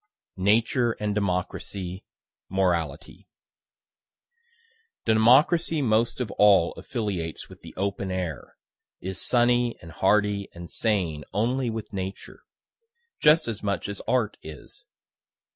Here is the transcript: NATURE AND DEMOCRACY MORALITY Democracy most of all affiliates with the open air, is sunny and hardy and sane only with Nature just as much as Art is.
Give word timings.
NATURE 0.37 0.93
AND 0.93 1.13
DEMOCRACY 1.13 2.03
MORALITY 2.49 3.27
Democracy 5.05 5.81
most 5.83 6.19
of 6.19 6.31
all 6.39 6.71
affiliates 6.73 7.49
with 7.49 7.61
the 7.61 7.75
open 7.77 8.09
air, 8.09 8.57
is 8.99 9.21
sunny 9.21 9.77
and 9.79 9.91
hardy 9.91 10.49
and 10.55 10.71
sane 10.71 11.23
only 11.33 11.69
with 11.69 11.93
Nature 11.93 12.41
just 13.19 13.47
as 13.47 13.61
much 13.61 13.87
as 13.87 14.01
Art 14.07 14.37
is. 14.41 14.85